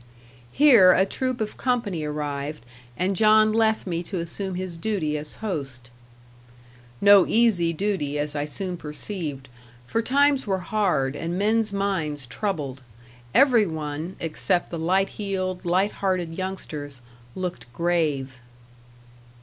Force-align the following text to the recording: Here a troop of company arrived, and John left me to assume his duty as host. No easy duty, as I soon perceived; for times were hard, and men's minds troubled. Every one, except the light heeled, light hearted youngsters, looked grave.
Here 0.51 0.93
a 0.93 1.05
troop 1.05 1.39
of 1.41 1.57
company 1.57 2.03
arrived, 2.05 2.65
and 2.97 3.15
John 3.15 3.53
left 3.53 3.85
me 3.85 4.01
to 4.01 4.17
assume 4.17 4.55
his 4.55 4.75
duty 4.75 5.15
as 5.15 5.35
host. 5.45 5.91
No 6.99 7.27
easy 7.27 7.71
duty, 7.71 8.17
as 8.17 8.35
I 8.35 8.45
soon 8.45 8.77
perceived; 8.77 9.47
for 9.85 10.01
times 10.01 10.47
were 10.47 10.57
hard, 10.57 11.15
and 11.15 11.37
men's 11.37 11.71
minds 11.71 12.25
troubled. 12.25 12.81
Every 13.35 13.67
one, 13.67 14.15
except 14.19 14.71
the 14.71 14.79
light 14.79 15.09
heeled, 15.09 15.65
light 15.65 15.91
hearted 15.91 16.33
youngsters, 16.33 17.01
looked 17.35 17.71
grave. 17.71 18.39